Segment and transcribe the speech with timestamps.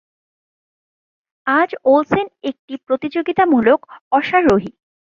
[1.47, 3.79] আজ, ওলসেন একটি প্রতিযোগিতামূলক
[4.11, 4.71] অশ্বারোহী।